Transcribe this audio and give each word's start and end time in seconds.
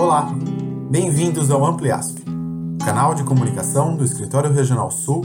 Olá, 0.00 0.32
bem-vindos 0.90 1.50
ao 1.50 1.62
Ampliasp, 1.62 2.24
canal 2.82 3.14
de 3.14 3.22
comunicação 3.22 3.94
do 3.94 4.02
Escritório 4.02 4.50
Regional 4.50 4.90
Sul 4.90 5.20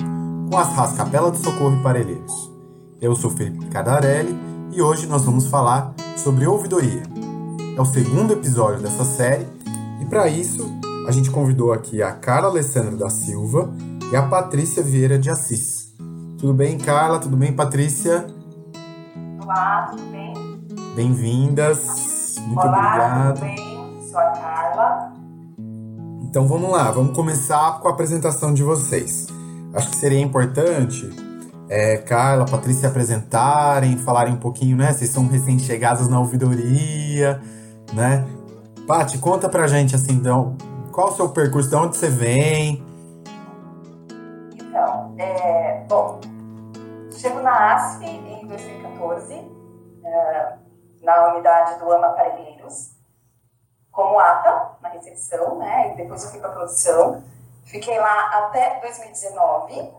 com 0.52 0.58
as 0.58 0.68
RAS 0.74 0.98
Capela 0.98 1.32
do 1.32 1.38
Socorro 1.38 1.78
e 1.78 1.82
Parelheiros. 1.82 2.52
Eu 3.00 3.16
sou 3.16 3.32
Felipe 3.32 3.68
Cadarelli 3.68 4.38
e 4.74 4.82
hoje 4.82 5.08
nós 5.08 5.24
vamos 5.24 5.48
falar 5.48 5.94
sobre 6.18 6.46
ouvidoria. 6.46 7.04
É 7.78 7.80
o 7.80 7.86
segundo 7.86 8.34
episódio 8.34 8.82
dessa 8.82 9.06
série 9.06 9.48
e 10.02 10.06
para 10.08 10.28
isso 10.28 10.70
a 11.08 11.12
gente 11.14 11.32
convidou 11.32 11.72
aqui 11.72 12.04
a 12.04 12.12
Carla 12.12 12.50
Alessandra 12.50 12.98
da 12.98 13.10
Silva 13.10 13.74
e 14.12 14.16
a 14.18 14.24
Patrícia 14.24 14.84
Vieira 14.84 15.18
de 15.18 15.30
Assis. 15.30 15.96
Tudo 16.38 16.54
bem, 16.54 16.78
Carla? 16.78 17.20
Tudo 17.20 17.38
bem, 17.38 17.54
Patrícia? 17.54 18.28
Olá, 19.42 19.88
tudo 19.92 20.04
bem? 20.12 20.34
Bem-vindas. 20.98 22.36
Muito 22.42 22.60
Olá, 22.60 22.78
obrigado. 22.78 23.34
tudo 23.36 23.46
bem? 23.46 23.75
Sou 24.16 24.24
a 24.24 24.30
Carla. 24.32 25.14
Então 26.22 26.48
vamos 26.48 26.72
lá, 26.72 26.90
vamos 26.90 27.14
começar 27.14 27.82
com 27.82 27.90
a 27.90 27.92
apresentação 27.92 28.54
de 28.54 28.64
vocês. 28.64 29.28
Acho 29.74 29.90
que 29.90 29.98
seria 29.98 30.22
importante 30.22 31.06
é, 31.68 31.98
Carla, 31.98 32.46
Patrícia 32.46 32.80
se 32.80 32.88
apresentarem, 32.88 33.98
falarem 33.98 34.34
um 34.34 34.40
pouquinho, 34.40 34.78
né? 34.78 34.94
Vocês 34.94 35.10
são 35.10 35.28
recém-chegados 35.28 36.08
na 36.08 36.18
ouvidoria, 36.18 37.42
né? 37.94 38.26
Paty, 38.88 39.18
conta 39.18 39.50
pra 39.50 39.68
gente 39.68 39.96
assim, 39.96 40.14
então, 40.14 40.56
qual 40.94 41.10
o 41.10 41.12
seu 41.12 41.28
percurso, 41.28 41.68
de 41.70 41.76
onde 41.76 41.98
você 41.98 42.10
vem? 42.10 42.86
Então, 44.54 45.14
é, 45.18 45.84
bom, 45.90 46.22
chego 47.12 47.42
na 47.42 47.74
ASF 47.74 48.06
em 48.06 48.48
2014, 48.48 49.34
é, 50.06 50.54
na 51.04 51.34
unidade 51.34 51.78
do 51.80 51.92
AMA 51.92 52.14
Parelheiros, 52.14 52.95
como 53.96 54.20
ATA, 54.20 54.78
na 54.82 54.90
recepção, 54.90 55.58
né? 55.58 55.94
E 55.94 55.96
depois 55.96 56.24
eu 56.24 56.30
fui 56.32 56.40
para 56.40 56.50
produção. 56.52 57.24
Fiquei 57.66 57.98
lá 57.98 58.30
até 58.46 58.80
2019. 58.82 59.94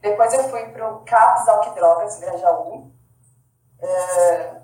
Depois 0.00 0.32
eu 0.34 0.44
fui 0.50 0.66
para 0.68 0.92
o 0.92 1.00
CAPS 1.00 1.48
Álcool 1.48 1.72
e 1.72 1.74
Drogas, 1.74 2.20
Grajaú. 2.20 2.90
É, 3.80 4.56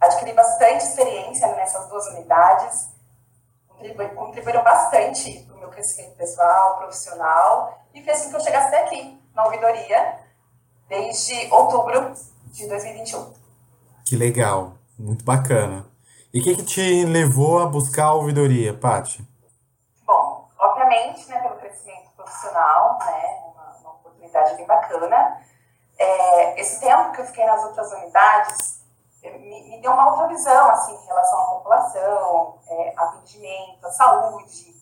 adquiri 0.00 0.32
bastante 0.32 0.84
experiência 0.84 1.48
nessas 1.56 1.88
duas 1.88 2.06
unidades. 2.08 2.88
Contribu- 3.68 4.14
Contribuíram 4.14 4.62
bastante 4.62 5.40
para 5.44 5.56
o 5.56 5.58
meu 5.58 5.68
crescimento 5.68 6.16
pessoal, 6.16 6.78
profissional. 6.78 7.76
E 7.92 8.02
fez 8.02 8.22
com 8.22 8.30
que 8.30 8.36
eu 8.36 8.40
chegasse 8.40 8.68
até 8.68 8.84
aqui, 8.84 9.20
na 9.34 9.44
ouvidoria, 9.44 10.20
desde 10.88 11.52
outubro 11.52 12.12
de 12.52 12.68
2021. 12.68 13.32
Que 14.04 14.16
legal, 14.16 14.74
muito 14.98 15.24
bacana. 15.24 15.84
E 16.36 16.40
o 16.40 16.42
que, 16.42 16.54
que 16.54 16.64
te 16.64 17.04
levou 17.06 17.60
a 17.60 17.66
buscar 17.66 18.08
a 18.08 18.12
ouvidoria, 18.12 18.74
Paty? 18.74 19.26
Bom, 20.06 20.46
obviamente, 20.58 21.26
né, 21.30 21.40
pelo 21.40 21.56
crescimento 21.56 22.10
profissional, 22.14 22.98
né, 22.98 23.40
uma, 23.54 23.74
uma 23.80 23.90
oportunidade 23.92 24.54
bem 24.56 24.66
bacana. 24.66 25.40
É, 25.98 26.60
esse 26.60 26.78
tempo 26.78 27.12
que 27.12 27.22
eu 27.22 27.24
fiquei 27.24 27.46
nas 27.46 27.64
outras 27.64 27.90
unidades 27.90 28.84
eh, 29.22 29.30
me, 29.38 29.62
me 29.70 29.80
deu 29.80 29.90
uma 29.92 30.10
outra 30.10 30.28
visão, 30.28 30.68
assim, 30.72 30.94
em 30.94 31.06
relação 31.06 31.40
à 31.40 31.44
população, 31.54 32.58
é, 32.68 32.92
atendimento, 32.98 33.90
saúde, 33.92 34.74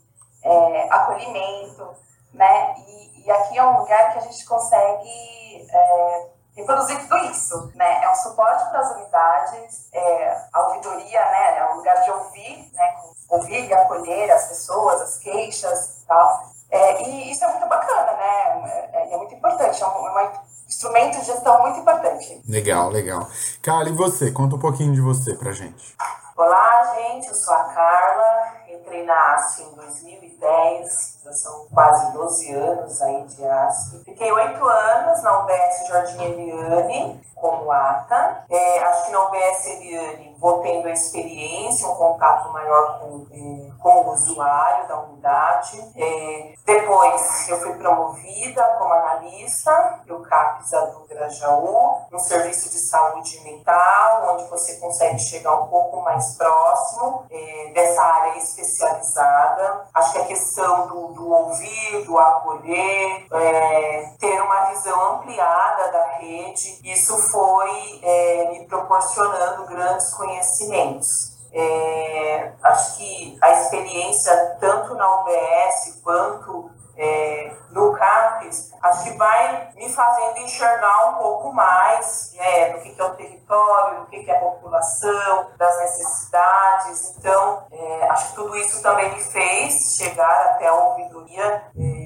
é, 0.43 0.89
acolhimento, 0.93 1.89
né, 2.33 2.75
e, 2.79 3.27
e 3.27 3.31
aqui 3.31 3.57
é 3.57 3.65
um 3.65 3.79
lugar 3.79 4.13
que 4.13 4.19
a 4.19 4.23
gente 4.23 4.45
consegue 4.45 5.69
é, 5.71 6.31
reproduzir 6.57 6.99
tudo 7.01 7.17
isso, 7.27 7.73
né, 7.75 8.05
é 8.05 8.11
um 8.11 8.15
suporte 8.15 8.65
para 8.71 8.81
as 8.81 8.91
unidades, 8.93 9.89
é, 9.93 10.45
a 10.53 10.61
ouvidoria, 10.69 11.21
né, 11.21 11.59
é 11.59 11.73
um 11.73 11.77
lugar 11.77 12.03
de 12.03 12.11
ouvir, 12.11 12.71
né, 12.73 12.95
ouvir 13.29 13.69
e 13.69 13.75
acolher 13.75 14.31
as 14.31 14.49
pessoas, 14.49 15.03
as 15.03 15.19
queixas 15.19 16.03
e 16.03 16.07
tal. 16.07 16.55
É, 16.71 17.03
e 17.03 17.31
isso 17.31 17.45
é 17.45 17.49
muito 17.49 17.69
bacana, 17.69 18.13
né? 18.15 18.91
É, 18.93 19.15
é 19.15 19.17
muito 19.17 19.35
importante, 19.35 19.81
é 19.81 19.87
um, 19.87 20.19
é 20.19 20.25
um 20.25 20.31
instrumento 20.67 21.21
de 21.21 21.27
gestão 21.27 21.61
muito 21.63 21.79
importante. 21.79 22.43
Legal, 22.49 22.89
legal. 22.91 23.29
Carla, 23.63 23.89
e 23.89 23.93
você? 23.93 24.33
Conta 24.33 24.57
um 24.57 24.59
pouquinho 24.59 24.93
de 24.93 25.01
você 25.01 25.35
pra 25.35 25.53
gente. 25.53 25.97
Olá, 26.37 26.95
gente, 26.97 27.29
eu 27.29 27.35
sou 27.35 27.55
a 27.55 27.65
Carla, 27.65 28.55
entrei 28.95 29.05
na 29.05 29.35
ASF 29.35 29.63
em 29.63 29.75
2010, 29.75 31.21
já 31.25 31.33
são 31.33 31.67
quase 31.73 32.13
12 32.13 32.55
anos 32.55 33.03
aí 33.03 33.25
de 33.25 33.45
ASF. 33.45 34.05
Fiquei 34.05 34.31
oito 34.31 34.65
anos 34.65 35.23
na 35.23 35.41
UBS 35.41 35.89
Jardim 35.89 36.23
Eliane, 36.23 37.21
como 37.35 37.71
ATA. 37.71 38.45
É, 38.49 38.79
acho 38.85 39.07
que 39.07 39.13
na 39.13 39.25
UBS 39.25 39.67
Eliane 39.67 40.37
vou 40.39 40.63
tendo 40.63 40.87
a 40.87 40.93
experiência, 40.93 41.89
um 41.89 41.95
contato 41.95 42.53
maior 42.53 43.01
com, 43.01 43.27
é, 43.33 43.74
com 43.85 44.01
o 44.01 44.13
usuário 44.15 44.89
da 44.89 44.99
unidade. 45.01 45.93
É, 45.95 46.55
depois 46.65 47.49
eu 47.51 47.61
fui 47.61 47.75
promovida 47.75 48.65
como 48.79 48.95
analista 48.95 50.01
pelo 50.07 50.23
CAPSA 50.23 50.87
do 50.87 51.07
Grajaú, 51.07 51.99
um 52.11 52.19
serviço 52.19 52.71
de 52.71 52.79
saúde 52.79 53.39
mental, 53.45 54.33
onde 54.33 54.45
você 54.49 54.77
consegue 54.77 55.19
chegar 55.19 55.55
um 55.61 55.67
pouco 55.67 56.01
mais 56.01 56.35
próximo 56.35 57.27
é, 57.31 57.73
dessa 57.75 58.03
área 58.03 58.39
especializada. 58.39 59.87
Acho 59.93 60.13
que 60.13 60.19
a 60.19 60.27
questão 60.29 60.87
do, 60.87 61.09
do 61.09 61.31
ouvir, 61.31 62.07
do 62.07 62.19
acolher, 62.19 63.27
é, 63.35 64.15
ter 64.19 64.41
uma 64.41 64.65
visão 64.71 65.17
ampliada 65.17 65.93
da 65.93 66.05
rede, 66.21 66.81
isso 66.91 67.19
foi 67.31 68.01
é, 68.03 68.49
me 68.51 68.67
proporcionando 68.67 69.67
grandes 69.67 70.15
conhecimentos. 70.15 71.34
É, 71.55 72.53
acho 72.65 72.97
que 72.97 73.39
a 73.41 73.53
experiência, 73.53 74.57
tanto 74.61 74.95
na 74.95 75.21
UBS 75.21 76.01
quanto 76.03 76.71
é, 76.97 77.53
no 77.71 77.93
CAPES, 77.93 78.73
acho 78.83 79.05
que 79.05 79.17
vai 79.17 79.69
me 79.75 79.89
fazendo 79.93 80.39
enxergar 80.39 81.11
um 81.11 81.23
pouco 81.23 81.53
mais 81.53 82.35
né, 82.37 82.71
do 82.71 82.81
que, 82.81 82.91
que 82.91 83.01
é 83.01 83.05
o 83.05 83.15
território, 83.15 84.01
do 84.01 84.07
que, 84.07 84.23
que 84.23 84.31
é 84.31 84.37
a 84.37 84.41
população, 84.41 85.51
das 85.57 85.79
necessidades. 85.79 87.17
Então, 87.19 87.67
é, 87.73 88.09
acho 88.11 88.31
que 88.31 88.35
tudo 88.35 88.57
isso 88.57 88.83
também 88.83 89.13
me 89.15 89.23
fez 89.23 89.97
chegar 89.97 90.47
até 90.47 90.69
a 90.69 90.75
ouvidoria 90.75 91.63
é, 91.77 92.04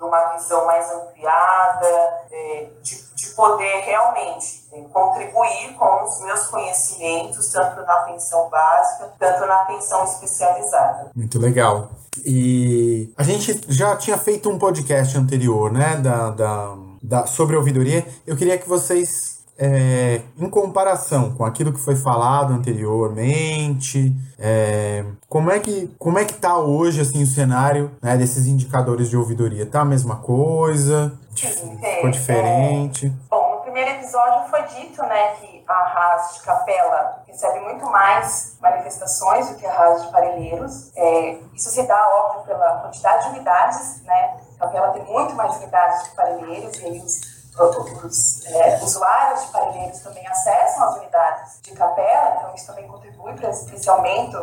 numa 0.00 0.32
visão 0.36 0.64
mais 0.66 0.90
ampliada, 0.90 1.86
é, 2.32 2.68
de, 2.82 3.14
de 3.14 3.26
poder 3.36 3.80
realmente 3.84 4.66
é, 4.72 4.80
contribuir 4.92 5.74
com 5.78 6.04
os 6.04 6.20
meus 6.22 6.46
conhecimentos, 6.46 7.52
tanto 7.52 7.82
na 7.82 7.94
atenção 8.00 8.48
básica, 8.48 9.12
tanto 9.18 9.46
na 9.46 9.62
atenção 9.62 10.04
especializada. 10.04 11.10
Muito 11.14 11.38
legal. 11.38 11.90
E 12.24 13.12
a 13.16 13.22
gente 13.22 13.60
já 13.68 13.94
tinha 13.96 14.16
feito 14.18 14.48
um 14.50 14.58
podcast 14.58 15.16
anterior, 15.16 15.70
né, 15.72 15.96
da, 15.96 16.30
da, 16.30 16.74
da- 17.02 17.26
sobre 17.26 17.56
ouvidoria. 17.56 18.06
Eu 18.26 18.36
queria 18.36 18.58
que 18.58 18.68
vocês, 18.68 19.39
é, 19.60 20.22
em 20.38 20.48
comparação 20.48 21.34
com 21.34 21.44
aquilo 21.44 21.70
que 21.70 21.78
foi 21.78 21.94
falado 21.94 22.54
anteriormente, 22.54 24.16
é, 24.38 25.04
como 25.28 25.50
é 25.50 25.60
que 25.60 25.94
como 25.98 26.18
é 26.18 26.24
que 26.24 26.32
tá 26.32 26.56
hoje 26.56 27.02
assim 27.02 27.22
o 27.22 27.26
cenário 27.26 27.90
né, 28.00 28.16
desses 28.16 28.46
indicadores 28.46 29.10
de 29.10 29.18
ouvidoria? 29.18 29.66
Tá 29.66 29.82
a 29.82 29.84
mesma 29.84 30.16
coisa? 30.16 31.12
Sim, 31.36 31.76
Ficou 31.76 32.08
é, 32.08 32.10
diferente? 32.10 33.12
Bom, 33.28 33.56
no 33.56 33.60
primeiro 33.60 33.90
episódio 33.90 34.48
foi 34.48 34.62
dito 34.62 35.02
né, 35.02 35.34
que 35.34 35.62
a 35.68 35.84
RAS 35.84 36.34
de 36.34 36.40
Capela 36.40 37.22
recebe 37.26 37.60
muito 37.60 37.84
mais 37.84 38.56
manifestações 38.62 39.50
do 39.50 39.56
que 39.56 39.66
a 39.66 39.72
RAS 39.72 40.06
de 40.06 40.10
Parelheiros. 40.10 40.90
É, 40.96 41.36
isso 41.54 41.70
se 41.70 41.86
dá, 41.86 42.08
óbvio, 42.08 42.46
pela 42.46 42.78
quantidade 42.78 43.24
de 43.24 43.30
unidades. 43.36 44.02
Né? 44.04 44.36
Capela 44.58 44.88
tem 44.88 45.04
muito 45.04 45.34
mais 45.34 45.54
unidades 45.56 46.04
de 46.04 46.16
Parelheiros 46.16 46.78
e 46.80 46.84
aí 46.86 46.98
os, 46.98 47.39
os 47.64 48.44
é, 48.46 48.78
usuários 48.82 49.42
de 49.42 49.52
Parelheiros 49.52 50.00
também 50.00 50.26
acessam 50.26 50.84
as 50.84 50.96
unidades 50.96 51.60
de 51.62 51.72
Capela, 51.72 52.36
então 52.36 52.54
isso 52.54 52.66
também 52.66 52.88
contribui 52.88 53.34
para 53.34 53.50
esse, 53.50 53.88
aumento 53.88 54.40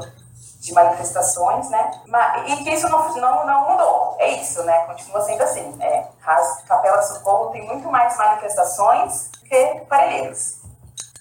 de 0.60 0.74
manifestações, 0.74 1.70
né? 1.70 1.92
Mas, 2.08 2.52
e 2.52 2.64
que 2.64 2.70
isso 2.72 2.88
não, 2.90 3.16
não, 3.16 3.46
não 3.46 3.70
mudou. 3.72 4.16
É 4.20 4.30
isso, 4.30 4.64
né? 4.64 4.86
Continua 4.86 5.22
sendo 5.22 5.44
assim. 5.44 5.78
É, 5.82 6.08
Ras- 6.20 6.62
Capela 6.68 6.98
do 6.98 7.04
Socorro 7.08 7.52
tem 7.52 7.66
muito 7.66 7.90
mais 7.90 8.18
manifestações 8.18 9.30
do 9.32 9.40
que 9.48 9.86
Parelheiros. 9.88 10.58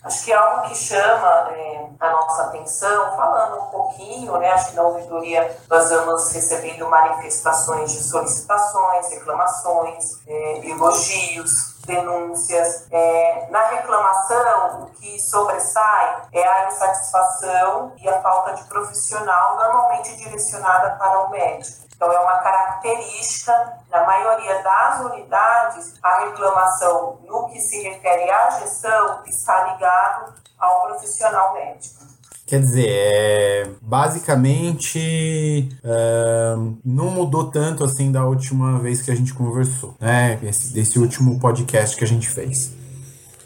Acho 0.07 0.25
que 0.25 0.33
é 0.33 0.37
algo 0.37 0.69
que 0.69 0.75
chama 0.77 1.51
é, 1.51 1.89
a 1.99 2.11
nossa 2.13 2.45
atenção, 2.45 3.17
falando 3.17 3.61
um 3.61 3.67
pouquinho, 3.67 4.39
né? 4.39 4.53
Acho 4.53 4.71
que 4.71 4.77
na 4.77 4.83
ouvidoria 4.83 5.59
nós 5.69 5.91
vamos 5.91 6.31
recebendo 6.31 6.89
manifestações 6.89 7.91
de 7.91 8.05
solicitações, 8.05 9.11
reclamações, 9.11 10.25
é, 10.29 10.69
elogios, 10.69 11.75
denúncias. 11.85 12.87
É, 12.93 13.49
na 13.51 13.67
reclamação, 13.67 14.83
o 14.83 14.87
que 14.93 15.21
sobressai 15.21 16.23
é 16.33 16.47
a 16.47 16.69
insatisfação 16.69 17.93
e 17.99 18.09
a 18.09 18.23
falta 18.23 18.53
de 18.53 18.63
profissional, 18.69 19.57
normalmente 19.57 20.17
direcionada 20.19 20.91
para 20.91 21.27
o 21.27 21.31
médico. 21.31 21.87
Então, 21.97 22.13
é 22.13 22.21
uma 22.21 22.39
característica, 22.39 23.79
maioria 24.07 24.63
das 24.63 25.01
unidades, 25.01 25.95
a 26.03 26.25
reclamação 26.27 27.19
no 27.27 27.49
que 27.49 27.61
se 27.61 27.83
refere 27.83 28.31
à 28.31 28.51
gestão 28.61 29.21
está 29.27 29.73
ligado 29.73 30.35
ao 30.59 30.87
profissional 30.87 31.55
médico. 31.55 32.07
Quer 32.47 32.61
dizer, 32.61 32.87
é, 32.89 33.71
basicamente 33.83 35.69
é, 35.83 36.55
não 36.85 37.11
mudou 37.11 37.51
tanto 37.51 37.83
assim 37.83 38.13
da 38.13 38.25
última 38.25 38.79
vez 38.79 39.03
que 39.03 39.11
a 39.11 39.17
gente 39.17 39.35
conversou, 39.35 39.97
né? 39.99 40.39
Esse, 40.45 40.73
desse 40.73 40.97
último 40.97 41.41
podcast 41.41 41.97
que 41.97 42.05
a 42.05 42.07
gente 42.07 42.29
fez. 42.29 42.73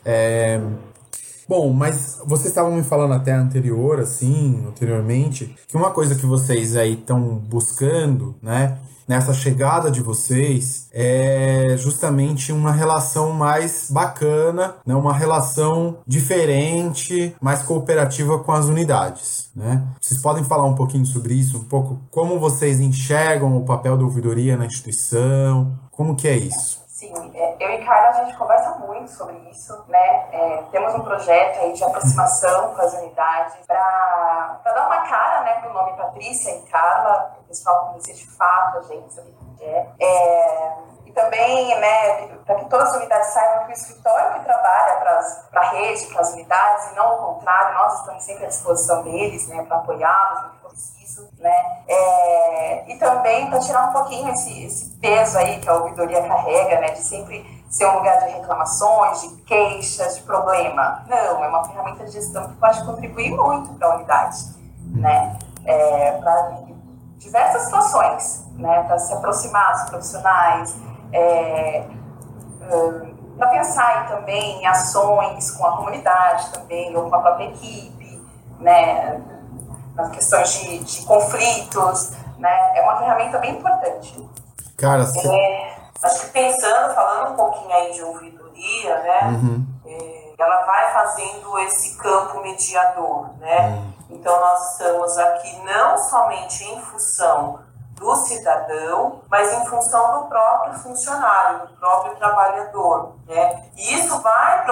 É, 0.04 0.60
bom, 1.48 1.72
mas 1.72 2.20
vocês 2.26 2.48
estavam 2.48 2.72
me 2.72 2.82
falando 2.82 3.14
até 3.14 3.32
anterior, 3.32 4.00
assim, 4.00 4.66
anteriormente, 4.68 5.56
que 5.66 5.78
uma 5.78 5.92
coisa 5.92 6.14
que 6.14 6.26
vocês 6.26 6.76
aí 6.76 6.92
estão 6.92 7.22
buscando, 7.36 8.36
né? 8.42 8.76
Nessa 9.10 9.34
chegada 9.34 9.90
de 9.90 10.00
vocês 10.00 10.86
é 10.92 11.74
justamente 11.76 12.52
uma 12.52 12.70
relação 12.70 13.32
mais 13.32 13.88
bacana, 13.90 14.76
né? 14.86 14.94
uma 14.94 15.12
relação 15.12 15.96
diferente, 16.06 17.34
mais 17.42 17.60
cooperativa 17.60 18.38
com 18.38 18.52
as 18.52 18.66
unidades. 18.66 19.50
Né? 19.52 19.82
Vocês 20.00 20.22
podem 20.22 20.44
falar 20.44 20.64
um 20.64 20.76
pouquinho 20.76 21.04
sobre 21.04 21.34
isso, 21.34 21.58
um 21.58 21.64
pouco 21.64 22.00
como 22.08 22.38
vocês 22.38 22.78
enxergam 22.78 23.56
o 23.56 23.64
papel 23.64 23.98
da 23.98 24.04
ouvidoria 24.04 24.56
na 24.56 24.66
instituição, 24.66 25.76
como 25.90 26.14
que 26.14 26.28
é 26.28 26.36
isso? 26.36 26.79
Sim, 27.00 27.32
é, 27.34 27.56
eu 27.58 27.70
e 27.70 27.82
Carla 27.82 28.08
a 28.10 28.24
gente 28.24 28.36
conversa 28.36 28.74
muito 28.74 29.10
sobre 29.10 29.34
isso, 29.50 29.86
né? 29.88 30.28
É, 30.32 30.64
temos 30.70 30.94
um 30.94 31.00
projeto 31.00 31.58
aí 31.60 31.72
de 31.72 31.82
aproximação 31.82 32.74
com 32.74 32.82
as 32.82 32.92
unidades 32.92 33.56
para 33.66 34.60
dar 34.62 34.86
uma 34.86 35.08
cara, 35.08 35.40
né, 35.44 35.54
para 35.62 35.70
o 35.70 35.72
nome 35.72 35.96
Patrícia 35.96 36.50
e 36.50 36.60
Carla, 36.66 37.38
o 37.40 37.44
pessoal 37.44 37.86
conhecer 37.86 38.12
de 38.12 38.30
fato 38.36 38.76
a 38.76 38.82
gente, 38.82 39.14
saber 39.14 39.30
o 39.30 39.56
que 39.56 39.64
é. 39.64 39.88
é 39.98 40.72
e 41.06 41.12
também, 41.12 41.80
né, 41.80 42.26
para 42.44 42.56
que 42.56 42.66
todas 42.66 42.90
as 42.90 42.96
unidades 42.96 43.28
saibam 43.28 43.64
que 43.64 43.70
o 43.70 43.72
escritório 43.72 44.34
que 44.34 44.44
trabalha 44.44 45.00
para 45.50 45.62
a 45.62 45.70
rede, 45.70 46.06
para 46.06 46.20
as 46.20 46.32
unidades, 46.34 46.92
e 46.92 46.94
não 46.96 47.14
o 47.14 47.34
contrário, 47.34 47.78
nós 47.78 47.98
estamos 48.00 48.22
sempre 48.24 48.44
à 48.44 48.48
disposição 48.48 49.02
deles, 49.04 49.48
né, 49.48 49.64
para 49.64 49.78
apoiá-los 49.78 50.59
preciso, 50.70 51.28
né. 51.38 51.82
É, 51.88 52.92
e 52.92 52.98
também 52.98 53.48
para 53.50 53.58
tirar 53.60 53.88
um 53.88 53.92
pouquinho 53.92 54.32
esse, 54.32 54.64
esse 54.64 54.90
peso 54.98 55.38
aí 55.38 55.60
que 55.60 55.68
a 55.68 55.74
ouvidoria 55.74 56.26
carrega, 56.26 56.80
né, 56.80 56.90
de 56.92 57.00
sempre 57.00 57.60
ser 57.70 57.86
um 57.86 57.98
lugar 57.98 58.18
de 58.18 58.32
reclamações, 58.32 59.20
de 59.22 59.28
queixas, 59.42 60.16
de 60.16 60.22
problema. 60.22 61.04
Não, 61.06 61.44
é 61.44 61.48
uma 61.48 61.64
ferramenta 61.64 62.04
de 62.04 62.10
gestão 62.10 62.48
que 62.48 62.54
pode 62.54 62.84
contribuir 62.84 63.30
muito 63.30 63.72
para 63.74 63.88
a 63.88 63.94
unidade, 63.94 64.38
né? 64.92 65.38
É, 65.64 66.12
para 66.12 66.58
diversas 67.18 67.62
situações, 67.62 68.44
né? 68.56 68.82
Para 68.82 68.98
se 68.98 69.12
aproximar 69.12 69.72
dos 69.72 69.90
profissionais, 69.90 70.76
é, 71.12 71.84
um, 72.72 73.36
para 73.36 73.48
pensar 73.48 74.08
também 74.08 74.60
em 74.60 74.66
ações 74.66 75.52
com 75.52 75.64
a 75.64 75.76
comunidade 75.76 76.50
também, 76.50 76.94
ou 76.96 77.08
com 77.08 77.14
a 77.14 77.20
própria 77.20 77.44
equipe, 77.44 78.20
né? 78.58 79.22
Nas 80.00 80.10
questões 80.12 80.52
de, 80.52 80.78
de 80.78 81.04
conflitos, 81.04 82.12
né? 82.38 82.78
É 82.78 82.82
uma 82.82 82.98
ferramenta 82.98 83.38
bem 83.38 83.58
importante. 83.58 84.28
Cara, 84.76 85.02
é, 85.02 85.80
Acho 86.02 86.20
que 86.22 86.28
pensando, 86.28 86.94
falando 86.94 87.32
um 87.32 87.36
pouquinho 87.36 87.70
aí 87.72 87.92
de 87.92 88.02
ouvidoria, 88.02 88.98
né? 89.00 89.20
Uhum. 89.24 89.66
É, 89.84 90.32
ela 90.38 90.64
vai 90.64 90.92
fazendo 90.94 91.58
esse 91.58 91.98
campo 91.98 92.40
mediador, 92.40 93.28
né? 93.38 93.68
Uhum. 93.68 93.92
Então 94.08 94.40
nós 94.40 94.72
estamos 94.72 95.18
aqui 95.18 95.58
não 95.62 95.98
somente 95.98 96.64
em 96.64 96.80
função 96.80 97.60
do 97.92 98.16
cidadão, 98.16 99.20
mas 99.28 99.52
em 99.52 99.66
função 99.66 100.22
do 100.22 100.28
próprio 100.28 100.72
funcionário, 100.78 101.68
do 101.68 101.74
próprio 101.74 102.16
trabalhador, 102.16 103.16
né? 103.26 103.64
E 103.76 103.94
isso 103.94 104.22
vai 104.22 104.64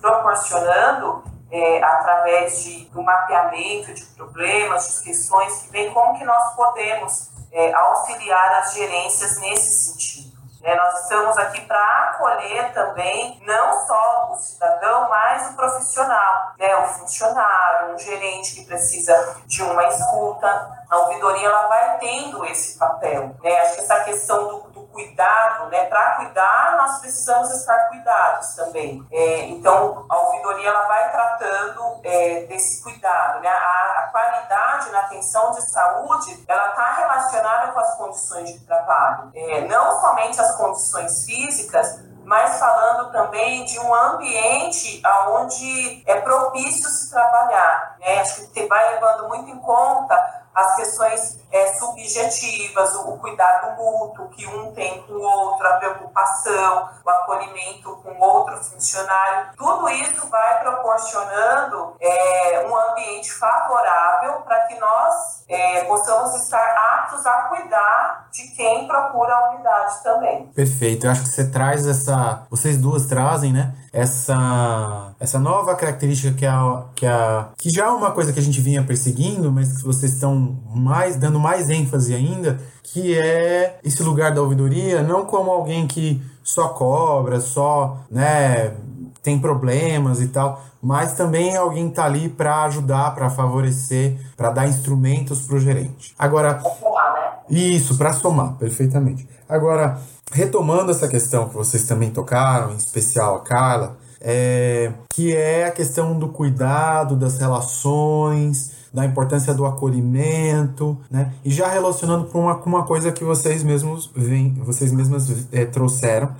proporcionando 0.00 1.22
é, 1.52 1.84
através 1.84 2.64
de, 2.64 2.86
do 2.86 3.02
mapeamento 3.02 3.92
de 3.92 4.04
problemas, 4.16 4.96
de 4.96 5.04
questões 5.04 5.62
que 5.62 5.68
vem, 5.70 5.92
como 5.92 6.18
que 6.18 6.24
nós 6.24 6.54
podemos 6.54 7.30
é, 7.52 7.74
auxiliar 7.74 8.54
as 8.54 8.72
gerências 8.72 9.38
nesse 9.38 9.84
sentido. 9.84 10.32
É, 10.64 10.76
nós 10.76 11.02
estamos 11.02 11.36
aqui 11.38 11.60
para 11.62 12.04
acolher 12.04 12.72
também 12.72 13.42
não 13.44 13.84
só 13.84 14.30
o 14.32 14.36
cidadão, 14.36 15.08
mas 15.10 15.50
o 15.50 15.56
profissional, 15.56 16.52
né, 16.56 16.76
o 16.76 16.86
funcionário, 16.86 17.94
um 17.94 17.98
gerente 17.98 18.54
que 18.54 18.64
precisa 18.64 19.42
de 19.44 19.60
uma 19.62 19.84
escuta. 19.88 20.84
A 20.88 20.98
ouvidoria 20.98 21.48
ela 21.48 21.66
vai 21.66 21.98
tendo 21.98 22.44
esse 22.46 22.78
papel. 22.78 23.34
Né? 23.42 23.60
Acho 23.60 23.74
que 23.74 23.80
essa 23.80 24.04
questão 24.04 24.46
do, 24.46 24.60
do 24.70 24.81
cuidado, 24.92 25.68
né? 25.68 25.86
para 25.86 26.16
cuidar, 26.16 26.76
nós 26.76 27.00
precisamos 27.00 27.50
estar 27.50 27.88
cuidados 27.88 28.54
também. 28.54 29.04
É, 29.10 29.46
então, 29.46 30.06
a 30.08 30.16
ouvidoria 30.18 30.68
ela 30.68 30.86
vai 30.86 31.10
tratando 31.10 32.00
é, 32.04 32.46
desse 32.46 32.82
cuidado. 32.82 33.40
Né? 33.40 33.48
A, 33.48 33.98
a, 33.98 34.08
qualidade 34.12 34.90
na 34.90 35.00
atenção 35.00 35.52
de 35.52 35.62
saúde 35.62 36.44
ela 36.46 36.68
está 36.68 36.92
relacionada 36.92 37.72
com 37.72 37.80
as 37.80 37.94
condições 37.96 38.52
de 38.52 38.60
trabalho. 38.60 39.30
É, 39.34 39.62
não 39.62 40.00
somente 40.00 40.40
as 40.40 40.54
condições 40.56 41.24
físicas, 41.24 42.00
mas 42.24 42.58
falando 42.58 43.10
também 43.10 43.64
de 43.64 43.78
um 43.80 43.94
ambiente 43.94 45.02
onde 45.28 46.02
é 46.06 46.20
propício 46.20 46.88
se 46.88 47.10
trabalhar. 47.10 47.96
Né? 47.98 48.20
Acho 48.20 48.46
que 48.48 48.66
vai 48.66 48.94
levando 48.94 49.28
muito 49.28 49.50
em 49.50 49.58
conta 49.58 50.41
as 50.54 50.76
questões 50.76 51.40
é, 51.50 51.74
subjetivas, 51.74 52.94
o, 52.94 53.12
cuidado 53.18 53.76
mútuo 53.76 54.28
que 54.30 54.46
um 54.46 54.72
tem 54.72 55.02
com 55.02 55.14
o 55.14 55.22
outro, 55.22 55.66
a 55.66 55.74
preocupação, 55.74 56.88
o 57.04 57.10
acolhimento 57.10 57.96
com 58.02 58.18
outro 58.18 58.56
funcionário, 58.56 59.48
tudo 59.56 59.88
isso 59.90 60.28
vai 60.28 60.60
proporcionando 60.60 61.94
é, 62.00 62.66
um 62.66 62.76
ambiente 62.76 63.32
favorável 63.32 64.40
para 64.42 64.60
que 64.66 64.78
nós 64.78 65.44
é, 65.48 65.84
possamos 65.84 66.34
estar 66.42 66.64
aptos 66.98 67.26
a 67.26 67.42
cuidar 67.42 68.28
de 68.32 68.48
quem 68.56 68.86
procura 68.86 69.34
a 69.34 69.50
unidade 69.50 70.02
também. 70.02 70.46
Perfeito, 70.54 71.06
eu 71.06 71.10
acho 71.10 71.22
que 71.22 71.28
você 71.28 71.50
traz 71.50 71.86
essa, 71.86 72.46
vocês 72.50 72.78
duas 72.78 73.06
trazem, 73.06 73.52
né? 73.52 73.74
Essa, 73.92 75.14
essa 75.20 75.38
nova 75.38 75.76
característica 75.76 76.34
que, 76.34 76.46
a, 76.46 76.84
que, 76.94 77.06
a, 77.06 77.48
que 77.58 77.68
já 77.68 77.84
é 77.84 77.90
uma 77.90 78.10
coisa 78.10 78.32
que 78.32 78.38
a 78.38 78.42
gente 78.42 78.58
vinha 78.58 78.82
perseguindo, 78.82 79.52
mas 79.52 79.76
que 79.76 79.84
vocês 79.84 80.12
estão 80.12 80.41
mais 80.74 81.16
dando 81.16 81.38
mais 81.38 81.70
ênfase 81.70 82.14
ainda, 82.14 82.60
que 82.82 83.18
é 83.18 83.78
esse 83.84 84.02
lugar 84.02 84.34
da 84.34 84.42
ouvidoria, 84.42 85.02
não 85.02 85.24
como 85.24 85.50
alguém 85.50 85.86
que 85.86 86.22
só 86.42 86.68
cobra, 86.68 87.40
só, 87.40 87.98
né, 88.10 88.74
tem 89.22 89.38
problemas 89.38 90.20
e 90.20 90.28
tal, 90.28 90.62
mas 90.82 91.14
também 91.14 91.56
alguém 91.56 91.88
tá 91.88 92.04
ali 92.04 92.28
para 92.28 92.64
ajudar, 92.64 93.14
para 93.14 93.30
favorecer, 93.30 94.16
para 94.36 94.50
dar 94.50 94.68
instrumentos 94.68 95.42
para 95.42 95.56
o 95.56 95.60
gerente. 95.60 96.12
Agora, 96.18 96.60
somar, 96.60 97.14
né? 97.14 97.30
isso, 97.48 97.96
para 97.96 98.12
somar, 98.12 98.54
perfeitamente. 98.54 99.28
Agora, 99.48 100.00
retomando 100.32 100.90
essa 100.90 101.06
questão 101.06 101.48
que 101.48 101.54
vocês 101.54 101.84
também 101.84 102.10
tocaram, 102.10 102.72
em 102.72 102.76
especial 102.76 103.36
a 103.36 103.40
Carla, 103.40 103.96
é, 104.20 104.92
que 105.10 105.34
é 105.34 105.66
a 105.66 105.70
questão 105.70 106.18
do 106.18 106.28
cuidado, 106.28 107.16
das 107.16 107.38
relações, 107.38 108.72
da 108.92 109.04
importância 109.06 109.54
do 109.54 109.64
acolhimento, 109.64 110.98
né? 111.10 111.32
E 111.44 111.50
já 111.50 111.68
relacionando 111.68 112.26
com 112.26 112.40
uma, 112.40 112.56
uma 112.56 112.82
coisa 112.84 113.10
que 113.10 113.24
vocês 113.24 113.62
mesmos 113.62 114.10
vem, 114.14 114.54
vocês 114.54 114.92
mesmas 114.92 115.46
é, 115.50 115.64
trouxeram, 115.64 116.30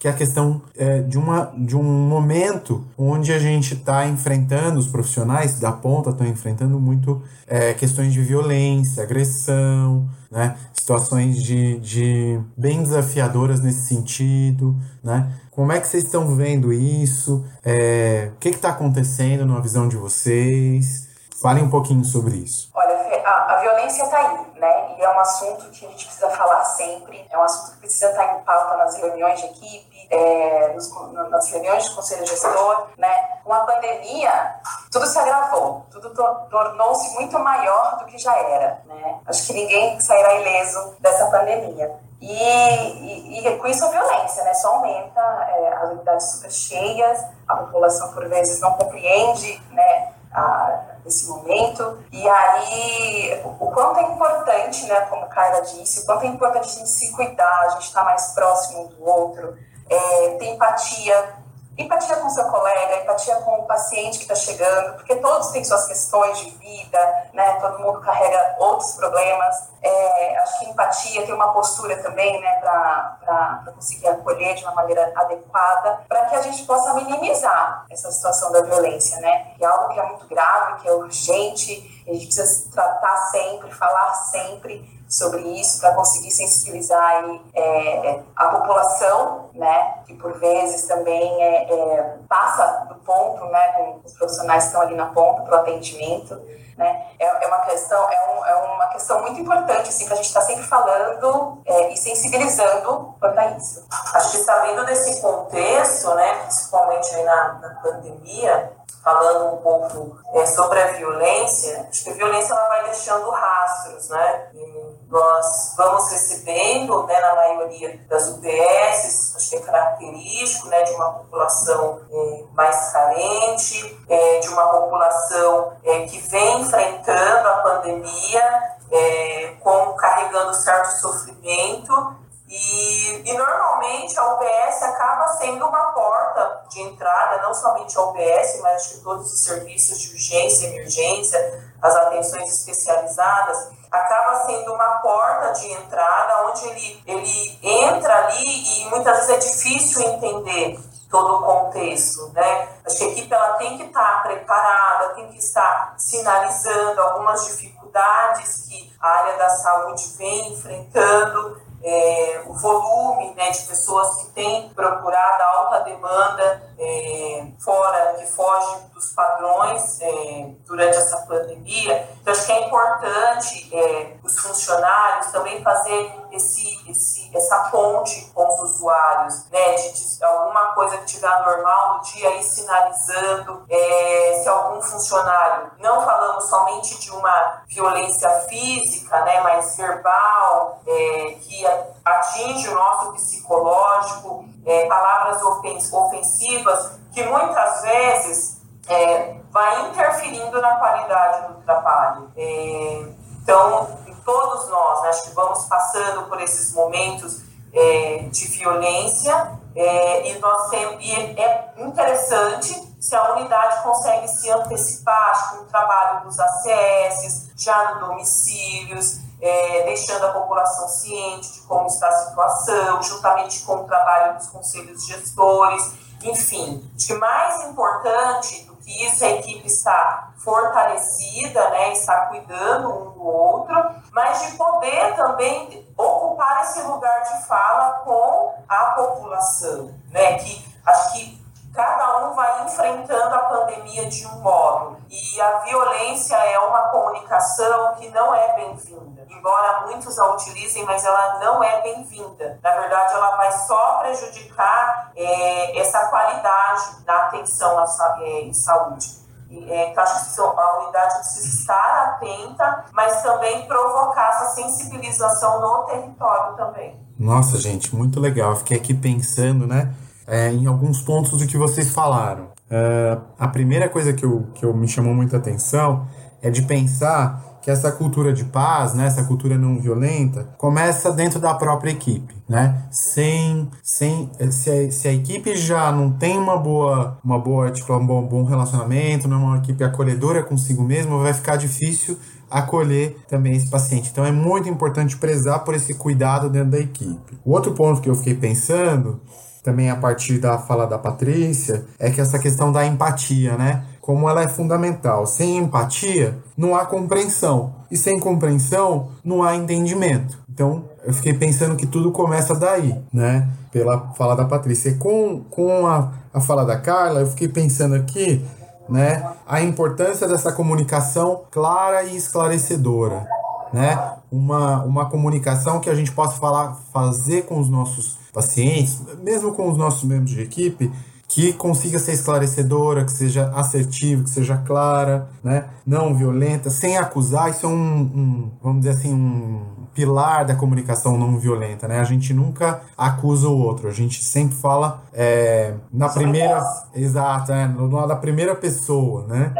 que 0.00 0.08
é 0.08 0.10
a 0.10 0.14
questão 0.14 0.62
é, 0.78 1.02
de, 1.02 1.18
uma, 1.18 1.52
de 1.58 1.76
um 1.76 1.82
momento 1.82 2.82
onde 2.96 3.34
a 3.34 3.38
gente 3.38 3.74
está 3.74 4.08
enfrentando, 4.08 4.78
os 4.78 4.88
profissionais 4.88 5.60
da 5.60 5.70
ponta 5.70 6.08
estão 6.08 6.26
enfrentando 6.26 6.80
muito 6.80 7.22
é, 7.46 7.74
questões 7.74 8.10
de 8.10 8.22
violência, 8.22 9.02
agressão, 9.02 10.08
né? 10.30 10.56
situações 10.72 11.42
de, 11.42 11.78
de 11.80 12.40
bem 12.56 12.82
desafiadoras 12.82 13.60
nesse 13.60 13.88
sentido. 13.88 14.74
Né? 15.04 15.30
Como 15.50 15.70
é 15.70 15.78
que 15.78 15.86
vocês 15.86 16.04
estão 16.04 16.34
vendo 16.34 16.72
isso? 16.72 17.44
É, 17.62 18.30
o 18.34 18.38
que 18.38 18.48
está 18.48 18.70
acontecendo 18.70 19.44
na 19.44 19.60
visão 19.60 19.86
de 19.86 19.96
vocês? 19.96 21.09
Falem 21.40 21.64
um 21.64 21.70
pouquinho 21.70 22.04
sobre 22.04 22.36
isso. 22.36 22.70
Olha, 22.74 22.94
a, 23.24 23.54
a 23.54 23.56
violência 23.60 24.02
está 24.04 24.18
aí, 24.18 24.60
né? 24.60 24.94
E 24.98 25.02
é 25.02 25.08
um 25.08 25.20
assunto 25.20 25.70
que 25.70 25.86
a 25.86 25.88
gente 25.88 26.04
precisa 26.04 26.28
falar 26.30 26.62
sempre, 26.64 27.26
é 27.30 27.38
um 27.38 27.42
assunto 27.42 27.72
que 27.72 27.78
precisa 27.78 28.10
estar 28.10 28.36
em 28.36 28.40
pauta 28.42 28.76
nas 28.76 28.94
reuniões 28.98 29.40
de 29.40 29.46
equipe, 29.46 30.06
é, 30.10 30.72
nos, 30.74 30.90
nas 31.30 31.50
reuniões 31.50 31.84
de 31.84 31.94
conselho 31.94 32.26
gestor, 32.26 32.88
né? 32.98 33.08
Com 33.42 33.54
a 33.54 33.60
pandemia, 33.60 34.56
tudo 34.92 35.06
se 35.06 35.18
agravou, 35.18 35.86
tudo 35.90 36.10
tornou-se 36.50 37.14
muito 37.14 37.38
maior 37.38 37.98
do 38.00 38.04
que 38.04 38.18
já 38.18 38.36
era, 38.36 38.82
né? 38.84 39.20
Acho 39.26 39.46
que 39.46 39.54
ninguém 39.54 39.98
sairá 39.98 40.34
ileso 40.34 40.96
dessa 41.00 41.26
pandemia. 41.30 41.90
E, 42.20 42.34
e, 42.34 43.48
e, 43.48 43.58
com 43.58 43.66
isso 43.66 43.82
a 43.82 43.88
violência, 43.88 44.44
né? 44.44 44.52
Só 44.52 44.74
aumenta, 44.74 45.20
é, 45.22 45.72
as 45.74 45.90
unidades 45.92 46.32
super 46.32 46.50
cheias, 46.50 47.24
a 47.48 47.56
população 47.56 48.12
por 48.12 48.28
vezes 48.28 48.60
não 48.60 48.74
compreende, 48.74 49.58
né? 49.70 50.12
A, 50.34 50.89
esse 51.08 51.28
momento. 51.28 51.98
E 52.12 52.28
aí, 52.28 53.42
o 53.44 53.70
quanto 53.70 53.98
é 53.98 54.02
importante, 54.02 54.86
né, 54.86 55.00
como 55.02 55.26
Carla 55.28 55.62
disse, 55.62 56.00
o 56.00 56.06
quanto 56.06 56.24
é 56.24 56.28
importante 56.28 56.68
a 56.68 56.72
gente 56.72 56.88
se 56.88 57.12
cuidar, 57.12 57.60
a 57.62 57.68
gente 57.70 57.86
estar 57.86 58.00
tá 58.00 58.06
mais 58.06 58.32
próximo 58.32 58.88
do 58.88 59.04
outro, 59.04 59.56
é, 59.88 60.36
ter 60.38 60.46
empatia 60.46 61.39
empatia 61.82 62.16
com 62.16 62.28
seu 62.28 62.44
colega, 62.44 63.02
empatia 63.02 63.36
com 63.36 63.60
o 63.60 63.66
paciente 63.66 64.18
que 64.18 64.24
está 64.24 64.34
chegando, 64.34 64.94
porque 64.94 65.16
todos 65.16 65.48
têm 65.48 65.64
suas 65.64 65.86
questões 65.86 66.38
de 66.38 66.50
vida, 66.50 67.30
né? 67.32 67.58
Todo 67.60 67.78
mundo 67.78 68.00
carrega 68.00 68.56
outros 68.58 68.92
problemas. 68.92 69.70
É, 69.82 70.36
acho 70.38 70.58
que 70.60 70.70
empatia 70.70 71.24
tem 71.24 71.34
uma 71.34 71.52
postura 71.52 72.02
também, 72.02 72.40
né, 72.40 72.56
para 72.60 73.72
conseguir 73.74 74.08
acolher 74.08 74.54
de 74.54 74.64
uma 74.64 74.74
maneira 74.74 75.10
adequada, 75.16 76.00
para 76.08 76.26
que 76.26 76.36
a 76.36 76.42
gente 76.42 76.64
possa 76.64 76.92
minimizar 76.94 77.86
essa 77.90 78.10
situação 78.10 78.52
da 78.52 78.62
violência, 78.62 79.18
né? 79.20 79.54
Que 79.56 79.64
é 79.64 79.66
algo 79.66 79.94
que 79.94 80.00
é 80.00 80.02
muito 80.06 80.26
grave, 80.26 80.82
que 80.82 80.88
é 80.88 80.92
urgente, 80.92 82.04
a 82.06 82.12
gente 82.12 82.26
precisa 82.26 82.70
tratar 82.70 83.16
sempre, 83.30 83.72
falar 83.72 84.14
sempre 84.14 84.99
sobre 85.10 85.42
isso 85.60 85.80
para 85.80 85.92
conseguir 85.94 86.30
sensibilizar 86.30 87.02
aí, 87.02 87.42
é, 87.52 88.22
a 88.36 88.48
população, 88.48 89.50
né, 89.54 89.94
que 90.06 90.14
por 90.14 90.38
vezes 90.38 90.86
também 90.86 91.42
é, 91.42 91.64
é, 91.64 92.18
passa 92.28 92.86
do 92.88 92.94
ponto, 93.00 93.44
né, 93.46 93.72
com 93.72 94.00
os 94.04 94.12
profissionais 94.12 94.62
que 94.62 94.68
estão 94.68 94.82
ali 94.82 94.94
na 94.94 95.06
ponta 95.06 95.42
para 95.42 95.56
o 95.56 95.60
atendimento, 95.60 96.40
né, 96.78 97.06
é, 97.18 97.26
é, 97.26 97.46
uma 97.48 97.58
questão 97.66 98.08
é, 98.08 98.30
um, 98.30 98.46
é, 98.46 98.54
uma 98.54 98.86
questão 98.86 99.20
muito 99.20 99.40
importante 99.40 99.88
assim 99.88 100.06
que 100.06 100.12
a 100.12 100.16
gente 100.16 100.28
está 100.28 100.40
sempre 100.42 100.62
falando 100.62 101.60
é, 101.66 101.92
e 101.92 101.96
sensibilizando 101.96 103.16
quanto 103.18 103.38
a 103.38 103.46
isso. 103.50 103.84
Acho 104.14 104.30
que 104.30 104.38
sabendo 104.38 104.86
desse 104.86 105.20
contexto, 105.20 106.14
né, 106.14 106.44
principalmente 106.44 107.16
na, 107.22 107.54
na 107.54 107.68
pandemia, 107.82 108.72
falando 109.02 109.54
um 109.54 109.56
pouco 109.58 110.18
é, 110.34 110.46
sobre 110.46 110.80
a 110.80 110.92
violência, 110.92 111.86
acho 111.88 112.04
que 112.04 112.10
a 112.10 112.14
violência 112.14 112.52
ela 112.52 112.68
vai 112.68 112.84
deixando 112.84 113.30
rastros, 113.30 114.08
né? 114.10 114.48
E 114.54 114.79
nós 115.10 115.74
vamos 115.76 116.08
recebendo, 116.10 117.04
né, 117.06 117.20
na 117.20 117.34
maioria 117.34 117.98
das 118.08 118.28
UBSs, 118.28 119.36
acho 119.36 119.50
que 119.50 119.56
é 119.56 119.60
característico, 119.60 120.68
né, 120.68 120.82
de 120.84 120.92
uma 120.92 121.12
população 121.14 122.00
é, 122.10 122.44
mais 122.54 122.92
carente, 122.92 123.98
é, 124.08 124.38
de 124.38 124.48
uma 124.48 124.68
população 124.68 125.76
é, 125.84 126.06
que 126.06 126.18
vem 126.28 126.60
enfrentando 126.60 127.48
a 127.48 127.54
pandemia, 127.62 128.62
é, 128.92 129.56
como 129.60 129.94
carregando 129.94 130.54
certo 130.54 131.00
sofrimento 131.00 132.20
e, 132.50 133.30
e, 133.30 133.38
normalmente 133.38 134.18
a 134.18 134.34
UBS 134.34 134.82
acaba 134.82 135.28
sendo 135.38 135.64
uma 135.66 135.92
porta 135.92 136.64
de 136.68 136.80
entrada, 136.80 137.42
não 137.42 137.54
somente 137.54 137.96
a 137.96 138.02
UBS, 138.02 138.60
mas 138.60 138.88
de 138.88 139.00
todos 139.02 139.32
os 139.32 139.44
serviços 139.44 140.00
de 140.00 140.12
urgência, 140.14 140.66
emergência, 140.66 141.72
as 141.80 141.94
atenções 141.94 142.52
especializadas, 142.52 143.70
acaba 143.90 144.46
sendo 144.46 144.72
uma 144.72 144.98
porta 144.98 145.52
de 145.52 145.72
entrada 145.72 146.48
onde 146.48 146.66
ele, 146.68 147.02
ele 147.06 147.58
entra 147.62 148.26
ali 148.26 148.82
e 148.82 148.90
muitas 148.90 149.26
vezes 149.26 149.30
é 149.30 149.38
difícil 149.38 150.02
entender 150.02 150.78
todo 151.10 151.34
o 151.34 151.42
contexto, 151.42 152.30
né? 152.32 152.68
Acho 152.86 152.98
que 152.98 153.04
a 153.04 153.08
equipe 153.08 153.34
ela 153.34 153.54
tem 153.54 153.76
que 153.76 153.84
estar 153.84 154.22
preparada, 154.22 155.14
tem 155.14 155.28
que 155.28 155.38
estar 155.38 155.94
sinalizando 155.98 157.00
algumas 157.02 157.46
dificuldades 157.46 158.68
que 158.68 158.92
a 159.00 159.08
área 159.08 159.36
da 159.36 159.50
saúde 159.50 160.04
vem 160.16 160.52
enfrentando 160.52 161.60
é, 161.82 162.42
o 162.46 162.54
volume 162.54 163.34
né, 163.34 163.50
de 163.50 163.62
pessoas 163.62 164.22
que 164.22 164.26
têm 164.32 164.68
procurado 164.70 165.42
alta 165.42 165.80
demanda 165.80 166.62
é, 166.78 167.46
fora, 167.58 168.14
que 168.18 168.26
foge 168.26 168.76
dos 168.94 169.12
padrões 169.12 170.00
é, 170.00 170.50
durante 170.66 170.96
essa 170.96 171.18
pandemia. 171.26 172.08
Então, 172.20 172.32
acho 172.32 172.46
que 172.46 172.52
é 172.52 172.66
importante 172.66 173.74
é, 173.74 174.16
os 174.22 174.38
funcionários 174.38 175.32
também 175.32 175.62
fazer 175.62 176.12
esse, 176.32 176.90
esse, 176.90 177.30
essa 177.34 177.70
ponte 177.70 178.30
com 178.34 178.49
os 178.64 178.74
usuários, 178.76 179.44
né, 179.50 179.74
de, 179.74 180.18
de 180.18 180.24
alguma 180.24 180.72
coisa 180.74 180.96
que 180.98 181.04
estiver 181.04 181.42
normal 181.42 181.96
no 181.96 182.02
dia, 182.02 182.28
aí 182.28 182.42
sinalizando 182.42 183.64
é, 183.68 184.40
se 184.42 184.48
algum 184.48 184.80
funcionário, 184.80 185.70
não 185.78 186.04
falamos 186.04 186.48
somente 186.48 186.98
de 187.00 187.10
uma 187.10 187.62
violência 187.68 188.28
física, 188.48 189.20
né, 189.22 189.40
mas 189.40 189.76
verbal, 189.76 190.80
é, 190.86 191.36
que 191.40 191.66
atinge 192.04 192.68
o 192.68 192.74
nosso 192.74 193.12
psicológico, 193.12 194.44
é, 194.66 194.86
palavras 194.86 195.42
ofensivas, 195.42 196.98
que 197.12 197.22
muitas 197.24 197.82
vezes 197.82 198.60
é, 198.88 199.36
vai 199.50 199.88
interferindo 199.88 200.60
na 200.60 200.76
qualidade 200.76 201.48
do 201.48 201.62
trabalho. 201.62 202.30
É, 202.36 203.06
então, 203.42 203.98
todos 204.24 204.68
nós, 204.68 205.02
né, 205.02 205.08
acho 205.08 205.22
que 205.24 205.34
vamos 205.34 205.64
passando 205.64 206.28
por 206.28 206.40
esses 206.40 206.72
momentos 206.72 207.49
é, 207.72 208.28
de 208.30 208.46
violência 208.48 209.58
é, 209.74 210.30
e, 210.30 210.38
nós 210.38 210.72
e 210.72 211.12
é 211.12 211.72
interessante 211.78 212.90
se 213.00 213.16
a 213.16 213.32
unidade 213.32 213.82
consegue 213.82 214.28
se 214.28 214.50
antecipar, 214.50 215.50
que 215.50 215.62
o 215.62 215.64
trabalho 215.64 216.24
dos 216.24 216.38
ACS, 216.38 217.50
já 217.56 217.94
no 217.94 218.08
domicílios, 218.08 219.20
é, 219.40 219.84
deixando 219.84 220.26
a 220.26 220.32
população 220.32 220.86
ciente 220.88 221.52
de 221.54 221.60
como 221.62 221.86
está 221.86 222.08
a 222.08 222.26
situação, 222.26 223.02
juntamente 223.02 223.60
com 223.60 223.76
o 223.76 223.84
trabalho 223.84 224.36
dos 224.36 224.48
conselhos 224.48 225.06
gestores, 225.06 225.92
enfim. 226.22 226.86
Acho 226.94 227.06
que 227.06 227.14
mais 227.14 227.64
importante 227.64 228.69
que 228.90 229.06
isso 229.06 229.24
a 229.24 229.30
equipe 229.30 229.66
estar 229.66 230.32
fortalecida, 230.36 231.70
né, 231.70 231.92
estar 231.92 232.28
cuidando 232.28 232.88
um 232.88 233.10
do 233.12 233.24
outro, 233.24 233.94
mas 234.12 234.42
de 234.42 234.56
poder 234.56 235.14
também 235.14 235.88
ocupar 235.96 236.62
esse 236.62 236.82
lugar 236.82 237.22
de 237.22 237.46
fala 237.46 238.00
com 238.04 238.54
a 238.68 238.84
população, 238.96 239.94
né, 240.10 240.38
que 240.38 240.66
acho 240.84 241.12
que 241.12 241.40
cada 241.72 242.26
um 242.26 242.34
vai 242.34 242.64
enfrentando 242.64 243.32
a 243.32 243.44
pandemia 243.44 244.06
de 244.06 244.26
um 244.26 244.40
modo 244.40 244.96
e 245.08 245.40
a 245.40 245.58
violência 245.60 246.34
é 246.34 246.58
uma 246.58 246.88
comunicação 246.88 247.94
que 247.94 248.08
não 248.08 248.34
é 248.34 248.54
bem-vinda 248.54 249.20
embora 249.40 249.86
muitos 249.86 250.18
a 250.18 250.34
utilizem, 250.34 250.84
mas 250.84 251.04
ela 251.04 251.38
não 251.38 251.64
é 251.64 251.80
bem-vinda. 251.80 252.60
Na 252.62 252.72
verdade, 252.72 253.14
ela 253.14 253.36
vai 253.36 253.50
só 253.52 253.98
prejudicar 254.00 254.89
é, 255.16 255.80
essa 255.80 256.06
qualidade 256.06 257.04
da 257.04 257.26
atenção 257.26 257.78
à, 257.78 258.18
é, 258.20 258.42
em 258.42 258.52
saúde. 258.52 259.20
É, 259.50 259.90
então, 259.90 260.04
acho 260.04 260.34
que 260.34 260.40
a 260.40 260.78
unidade 260.78 261.14
precisa 261.14 261.60
estar 261.60 262.04
atenta, 262.04 262.84
mas 262.92 263.20
também 263.22 263.66
provocar 263.66 264.28
essa 264.28 264.54
sensibilização 264.54 265.60
no 265.60 265.86
território 265.86 266.56
também. 266.56 266.96
Nossa, 267.18 267.58
gente, 267.58 267.94
muito 267.94 268.20
legal. 268.20 268.54
fiquei 268.56 268.76
aqui 268.76 268.94
pensando, 268.94 269.66
né, 269.66 269.92
é, 270.26 270.50
em 270.50 270.66
alguns 270.66 271.02
pontos 271.02 271.38
do 271.38 271.46
que 271.46 271.58
vocês 271.58 271.92
falaram. 271.92 272.50
Uh, 272.70 273.20
a 273.36 273.48
primeira 273.48 273.88
coisa 273.88 274.12
que, 274.12 274.24
eu, 274.24 274.46
que 274.54 274.64
eu 274.64 274.72
me 274.72 274.86
chamou 274.86 275.12
muita 275.12 275.38
atenção 275.38 276.06
é 276.42 276.50
de 276.50 276.62
pensar 276.62 277.50
que 277.62 277.70
essa 277.70 277.92
cultura 277.92 278.32
de 278.32 278.44
paz, 278.44 278.94
né, 278.94 279.06
essa 279.06 279.22
cultura 279.24 279.58
não 279.58 279.78
violenta, 279.78 280.48
começa 280.56 281.12
dentro 281.12 281.38
da 281.38 281.54
própria 281.54 281.90
equipe, 281.90 282.34
né? 282.48 282.84
Sem, 282.90 283.68
sem 283.82 284.30
se, 284.50 284.70
a, 284.70 284.90
se 284.90 285.08
a 285.08 285.12
equipe 285.12 285.54
já 285.56 285.92
não 285.92 286.10
tem 286.10 286.38
uma 286.38 286.56
boa, 286.56 287.18
uma 287.22 287.38
boa, 287.38 287.70
tipo, 287.70 287.94
um 287.94 288.06
bom, 288.06 288.22
bom 288.22 288.44
relacionamento, 288.44 289.28
não 289.28 289.36
é 289.36 289.44
uma 289.44 289.58
equipe 289.58 289.84
acolhedora 289.84 290.42
consigo 290.42 290.82
mesma, 290.82 291.18
vai 291.18 291.34
ficar 291.34 291.56
difícil 291.56 292.18
acolher 292.50 293.16
também 293.28 293.54
esse 293.54 293.68
paciente. 293.68 294.10
Então 294.10 294.24
é 294.24 294.32
muito 294.32 294.68
importante 294.68 295.16
prezar 295.16 295.62
por 295.62 295.74
esse 295.74 295.94
cuidado 295.94 296.48
dentro 296.48 296.70
da 296.70 296.78
equipe. 296.78 297.38
O 297.44 297.52
outro 297.52 297.72
ponto 297.72 298.00
que 298.00 298.08
eu 298.08 298.14
fiquei 298.14 298.34
pensando 298.34 299.20
também 299.62 299.90
a 299.90 299.96
partir 299.96 300.38
da 300.38 300.58
fala 300.58 300.86
da 300.86 300.98
Patrícia, 300.98 301.84
é 301.98 302.10
que 302.10 302.20
essa 302.20 302.38
questão 302.38 302.72
da 302.72 302.86
empatia, 302.86 303.56
né? 303.56 303.84
Como 304.00 304.28
ela 304.28 304.42
é 304.42 304.48
fundamental. 304.48 305.26
Sem 305.26 305.58
empatia, 305.58 306.38
não 306.56 306.74
há 306.74 306.86
compreensão. 306.86 307.74
E 307.90 307.96
sem 307.96 308.18
compreensão, 308.18 309.08
não 309.24 309.42
há 309.42 309.54
entendimento. 309.54 310.38
Então, 310.48 310.84
eu 311.04 311.12
fiquei 311.14 311.34
pensando 311.34 311.76
que 311.76 311.86
tudo 311.86 312.12
começa 312.12 312.54
daí, 312.54 312.94
né? 313.12 313.48
Pela 313.72 314.12
fala 314.14 314.34
da 314.34 314.44
Patrícia. 314.44 314.90
E 314.90 314.94
com, 314.94 315.42
com 315.50 315.86
a, 315.86 316.12
a 316.32 316.40
fala 316.40 316.64
da 316.64 316.78
Carla, 316.78 317.20
eu 317.20 317.26
fiquei 317.26 317.48
pensando 317.48 317.94
aqui, 317.94 318.44
né? 318.88 319.26
A 319.46 319.62
importância 319.62 320.26
dessa 320.28 320.52
comunicação 320.52 321.42
clara 321.50 322.02
e 322.02 322.16
esclarecedora, 322.16 323.26
né? 323.72 323.98
Uma, 324.30 324.84
uma 324.84 325.08
comunicação 325.08 325.80
que 325.80 325.88
a 325.88 325.94
gente 325.94 326.12
possa 326.12 326.36
falar, 326.36 326.76
fazer 326.92 327.46
com 327.46 327.58
os 327.58 327.68
nossos 327.68 328.18
pacientes, 328.32 329.00
mesmo 329.22 329.52
com 329.52 329.70
os 329.70 329.78
nossos 329.78 330.04
membros 330.04 330.30
de 330.30 330.42
equipe, 330.42 330.90
que 331.30 331.52
consiga 331.52 331.96
ser 332.00 332.12
esclarecedora, 332.12 333.04
que 333.04 333.12
seja 333.12 333.52
assertiva, 333.54 334.24
que 334.24 334.30
seja 334.30 334.56
clara, 334.56 335.28
né? 335.44 335.66
não 335.86 336.12
violenta, 336.12 336.68
sem 336.70 336.98
acusar. 336.98 337.50
Isso 337.50 337.66
é 337.66 337.68
um, 337.68 337.72
um, 337.72 338.50
vamos 338.60 338.80
dizer 338.80 338.98
assim, 338.98 339.14
um 339.14 339.86
pilar 339.94 340.44
da 340.44 340.56
comunicação 340.56 341.16
não 341.16 341.38
violenta. 341.38 341.86
Né? 341.86 342.00
A 342.00 342.04
gente 342.04 342.34
nunca 342.34 342.82
acusa 342.98 343.48
o 343.48 343.56
outro, 343.56 343.86
a 343.86 343.92
gente 343.92 344.24
sempre 344.24 344.56
fala 344.56 345.04
é, 345.12 345.74
na 345.92 346.08
primeira. 346.08 346.64
Exato, 346.92 347.52
é, 347.52 347.68
no, 347.68 348.06
da 348.08 348.16
primeira 348.16 348.56
pessoa. 348.56 349.24
Né? 349.28 349.54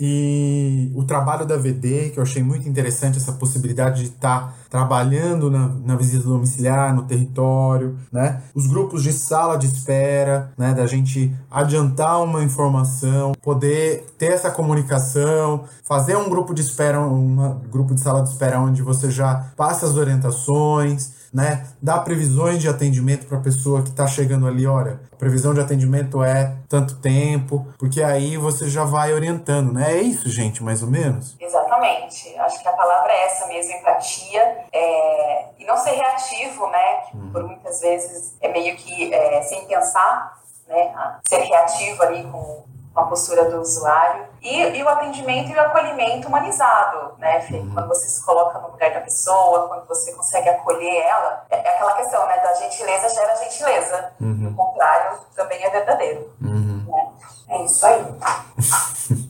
E 0.00 0.90
o 0.96 1.04
trabalho 1.04 1.46
da 1.46 1.56
VD, 1.56 2.10
que 2.10 2.18
eu 2.18 2.24
achei 2.24 2.42
muito 2.42 2.68
interessante, 2.68 3.18
essa 3.18 3.32
possibilidade 3.32 4.02
de 4.02 4.08
estar 4.08 4.48
tá 4.48 4.54
trabalhando 4.74 5.48
na, 5.48 5.68
na 5.84 5.94
visita 5.94 6.24
domiciliar, 6.24 6.92
no 6.92 7.04
território, 7.04 7.96
né? 8.10 8.42
Os 8.52 8.66
grupos 8.66 9.04
de 9.04 9.12
sala 9.12 9.56
de 9.56 9.66
espera, 9.68 10.52
né? 10.58 10.74
Da 10.74 10.84
gente 10.84 11.32
adiantar 11.48 12.20
uma 12.20 12.42
informação, 12.42 13.34
poder 13.40 14.04
ter 14.18 14.32
essa 14.32 14.50
comunicação, 14.50 15.62
fazer 15.84 16.16
um 16.16 16.28
grupo 16.28 16.52
de 16.52 16.60
espera, 16.60 17.00
um 17.00 17.60
grupo 17.70 17.94
de 17.94 18.00
sala 18.00 18.24
de 18.24 18.30
espera 18.30 18.58
onde 18.58 18.82
você 18.82 19.12
já 19.12 19.52
passa 19.56 19.86
as 19.86 19.96
orientações, 19.96 21.24
né? 21.34 21.66
Dar 21.82 21.98
previsões 21.98 22.60
de 22.60 22.68
atendimento 22.68 23.26
para 23.26 23.38
a 23.38 23.40
pessoa 23.40 23.82
que 23.82 23.90
está 23.90 24.06
chegando 24.06 24.46
ali, 24.46 24.68
olha, 24.68 25.00
a 25.12 25.16
previsão 25.16 25.52
de 25.52 25.60
atendimento 25.60 26.22
é 26.22 26.54
tanto 26.68 26.94
tempo, 26.96 27.66
porque 27.76 28.00
aí 28.00 28.36
você 28.36 28.68
já 28.68 28.84
vai 28.84 29.12
orientando, 29.12 29.72
né? 29.72 29.98
É 29.98 30.00
isso, 30.00 30.28
gente, 30.30 30.62
mais 30.62 30.80
ou 30.80 30.88
menos? 30.88 31.36
Exatamente. 31.40 32.36
Acho 32.38 32.62
que 32.62 32.68
a 32.68 32.72
palavra 32.72 33.12
é 33.12 33.26
essa 33.26 33.48
mesmo, 33.48 33.72
empatia. 33.72 34.63
É... 34.72 35.48
E 35.58 35.64
não 35.64 35.76
ser 35.76 35.92
reativo, 35.92 36.66
né? 36.68 36.96
Que 37.08 37.16
uhum. 37.16 37.32
por 37.32 37.42
muitas 37.44 37.80
vezes 37.80 38.36
é 38.40 38.48
meio 38.48 38.76
que 38.76 39.12
é, 39.12 39.42
sem 39.42 39.66
pensar, 39.66 40.42
né? 40.66 41.18
Ser 41.26 41.38
reativo 41.38 42.02
ali 42.02 42.24
com 42.24 42.64
a 42.94 43.02
postura 43.04 43.50
do 43.50 43.60
usuário 43.60 44.24
e, 44.40 44.56
e, 44.78 44.82
o 44.82 44.88
atendimento 44.88 45.50
e 45.50 45.54
o 45.54 45.60
acolhimento 45.60 46.28
humanizado, 46.28 47.14
né, 47.18 47.40
Fê? 47.40 47.56
Uhum. 47.56 47.74
Quando 47.74 47.88
você 47.88 48.06
se 48.06 48.24
coloca 48.24 48.58
no 48.60 48.70
lugar 48.70 48.92
da 48.92 49.00
pessoa, 49.00 49.66
quando 49.66 49.88
você 49.88 50.12
consegue 50.12 50.48
acolher 50.48 51.02
ela, 51.02 51.44
é, 51.50 51.56
é 51.56 51.74
aquela 51.74 51.94
questão, 51.94 52.24
né, 52.28 52.38
da 52.38 52.54
gentileza 52.54 53.08
gera 53.08 53.34
gentileza. 53.36 54.12
Uhum. 54.20 54.48
O 54.48 54.54
contrário 54.54 55.18
também 55.34 55.64
é 55.64 55.70
verdadeiro. 55.70 56.32
Uhum. 56.40 56.84
Né? 56.86 57.08
É 57.48 57.64
isso 57.64 57.84
aí. 57.84 58.04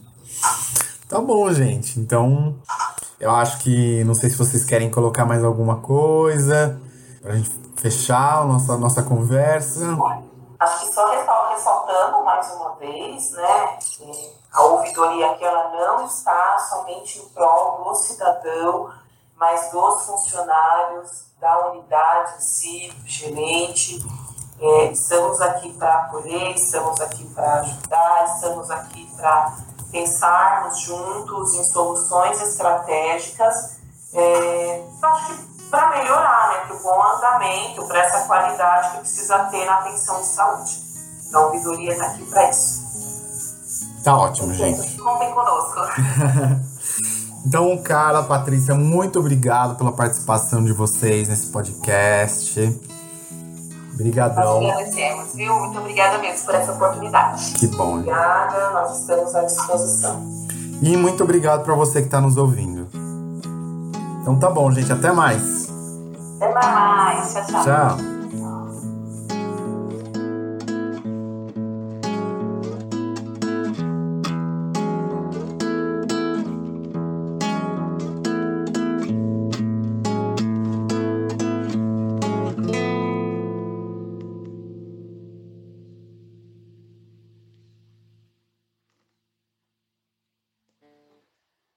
tá 1.09 1.19
bom, 1.21 1.51
gente. 1.51 1.99
Então, 1.99 2.57
eu 3.25 3.31
acho 3.31 3.59
que 3.61 4.05
não 4.05 4.15
sei 4.15 4.29
se 4.29 4.37
vocês 4.37 4.65
querem 4.65 4.91
colocar 4.91 5.25
mais 5.25 5.43
alguma 5.43 5.77
coisa 5.77 6.79
pra 7.23 7.35
gente 7.35 7.51
fechar 7.75 8.43
a 8.43 8.45
nossa, 8.45 8.77
nossa 8.77 9.03
conversa. 9.03 9.81
Acho 10.61 10.81
que 10.81 10.95
só 10.95 11.49
ressaltando 11.49 12.23
mais 12.23 12.53
uma 12.53 12.75
vez, 12.75 13.33
né, 13.33 13.79
a 14.53 14.63
ouvidoria 14.65 15.31
aqui 15.31 15.43
ela 15.43 15.71
não 15.71 16.05
está 16.05 16.59
somente 16.69 17.19
em 17.19 17.29
prol 17.31 17.85
do 17.85 17.95
cidadão, 17.95 18.91
mas 19.37 19.71
dos 19.71 20.05
funcionários 20.05 21.25
da 21.41 21.71
unidade 21.71 22.37
em 22.37 22.41
si, 22.41 22.93
do 22.95 23.09
gerente. 23.09 24.05
É, 24.61 24.93
estamos 24.93 25.41
aqui 25.41 25.73
para 25.73 25.95
acolher, 25.95 26.55
estamos 26.55 27.01
aqui 27.01 27.25
para 27.35 27.61
ajudar, 27.61 28.35
estamos 28.35 28.71
aqui 28.71 29.11
para 29.17 29.57
pensarmos 29.95 30.81
juntos 30.81 31.55
em 31.55 31.63
soluções 31.63 32.43
estratégicas. 32.43 33.77
É, 34.13 34.83
para 35.71 35.91
melhorar, 35.91 36.49
né, 36.49 36.67
para 36.67 36.77
o 36.77 36.83
bom 36.83 37.03
andamento, 37.03 37.85
para 37.87 37.99
essa 38.01 38.27
qualidade 38.27 38.91
que 38.93 38.99
precisa 38.99 39.39
ter 39.45 39.65
na 39.65 39.75
atenção 39.75 40.21
de 40.21 40.27
saúde. 40.27 40.83
Então, 41.27 41.43
a 41.43 41.47
ouvidoria 41.47 41.93
está 41.93 42.07
aqui 42.07 42.25
para 42.27 42.51
isso. 42.51 42.85
Tá 44.05 44.17
ótimo, 44.17 44.55
gente. 44.55 44.97
Contem 44.99 45.33
conosco. 45.33 45.81
então, 47.47 47.77
cara, 47.83 48.23
Patrícia, 48.23 48.75
muito 48.75 49.19
obrigado 49.19 49.77
pela 49.77 49.91
participação 49.91 50.63
de 50.63 50.73
vocês 50.73 51.29
nesse 51.29 51.47
podcast. 51.49 52.61
Obrigadão. 53.95 54.61
Nós 54.61 54.71
agradecemos, 54.71 55.35
viu? 55.35 55.55
Muito 55.55 55.79
obrigada 55.79 56.19
mesmo 56.19 56.47
por 56.47 56.55
essa 56.55 56.73
oportunidade. 56.73 57.53
Que 57.53 57.67
bom. 57.69 57.99
Obrigada, 57.99 58.71
nós 58.71 59.01
estamos 59.01 59.35
à 59.35 59.43
disposição. 59.43 60.23
E 60.83 60.97
muito 60.97 61.23
obrigado 61.23 61.65
para 61.65 61.75
você 61.75 62.01
que 62.01 62.07
está 62.07 62.21
nos 62.21 62.37
ouvindo. 62.37 62.89
Então 64.21 64.39
tá 64.39 64.51
bom, 64.51 64.71
gente. 64.71 64.93
Até 64.93 65.13
mais. 65.13 65.69
Até 66.37 66.53
mais. 66.53 67.33
Tchau, 67.33 67.45
tchau. 67.47 67.65
Tchau. 67.65 68.14